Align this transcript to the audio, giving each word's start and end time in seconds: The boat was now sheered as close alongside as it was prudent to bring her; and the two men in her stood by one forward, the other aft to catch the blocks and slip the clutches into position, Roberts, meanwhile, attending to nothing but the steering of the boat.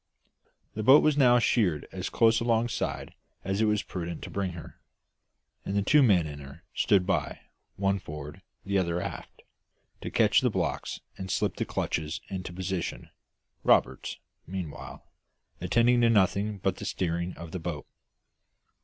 The 0.73 0.81
boat 0.81 1.03
was 1.03 1.15
now 1.15 1.37
sheered 1.37 1.87
as 1.91 2.09
close 2.09 2.39
alongside 2.39 3.13
as 3.43 3.61
it 3.61 3.65
was 3.65 3.83
prudent 3.83 4.23
to 4.23 4.31
bring 4.31 4.53
her; 4.53 4.81
and 5.63 5.75
the 5.75 5.83
two 5.83 6.01
men 6.01 6.25
in 6.25 6.39
her 6.39 6.63
stood 6.73 7.05
by 7.05 7.41
one 7.75 7.99
forward, 7.99 8.41
the 8.65 8.79
other 8.79 8.99
aft 8.99 9.43
to 10.01 10.09
catch 10.09 10.41
the 10.41 10.49
blocks 10.49 11.01
and 11.19 11.29
slip 11.29 11.57
the 11.57 11.65
clutches 11.65 12.19
into 12.29 12.51
position, 12.51 13.11
Roberts, 13.63 14.17
meanwhile, 14.47 15.05
attending 15.59 16.01
to 16.01 16.09
nothing 16.09 16.57
but 16.57 16.77
the 16.77 16.85
steering 16.85 17.37
of 17.37 17.51
the 17.51 17.59
boat. 17.59 17.85